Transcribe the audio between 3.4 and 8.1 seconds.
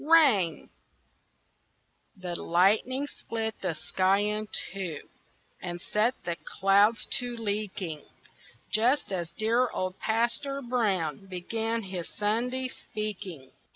the sky in two And set the clouds to leaking